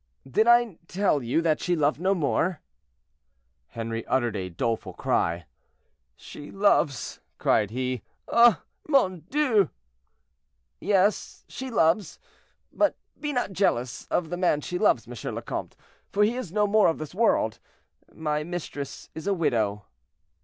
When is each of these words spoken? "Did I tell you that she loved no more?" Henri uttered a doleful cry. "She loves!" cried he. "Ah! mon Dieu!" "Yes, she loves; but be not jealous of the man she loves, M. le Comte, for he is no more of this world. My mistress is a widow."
"Did 0.27 0.47
I 0.47 0.79
tell 0.87 1.21
you 1.21 1.43
that 1.43 1.59
she 1.59 1.75
loved 1.75 1.99
no 1.99 2.15
more?" 2.15 2.59
Henri 3.75 4.03
uttered 4.07 4.35
a 4.35 4.49
doleful 4.49 4.93
cry. 4.93 5.45
"She 6.15 6.49
loves!" 6.49 7.19
cried 7.37 7.69
he. 7.69 8.01
"Ah! 8.27 8.63
mon 8.87 9.19
Dieu!" 9.29 9.69
"Yes, 10.79 11.45
she 11.47 11.69
loves; 11.69 12.17
but 12.73 12.97
be 13.19 13.31
not 13.31 13.53
jealous 13.53 14.07
of 14.07 14.31
the 14.31 14.37
man 14.37 14.61
she 14.61 14.79
loves, 14.79 15.07
M. 15.07 15.35
le 15.35 15.41
Comte, 15.43 15.75
for 16.09 16.23
he 16.23 16.35
is 16.35 16.51
no 16.51 16.65
more 16.65 16.87
of 16.87 16.97
this 16.97 17.13
world. 17.13 17.59
My 18.11 18.43
mistress 18.43 19.11
is 19.13 19.27
a 19.27 19.35
widow." 19.35 19.85